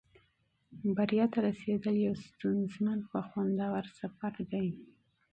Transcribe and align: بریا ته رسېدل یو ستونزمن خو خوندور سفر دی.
بریا 0.95 1.25
ته 1.33 1.39
رسېدل 1.47 1.95
یو 2.07 2.15
ستونزمن 2.25 2.99
خو 3.07 3.19
خوندور 3.29 3.83
سفر 3.99 4.33
دی. 4.51 4.67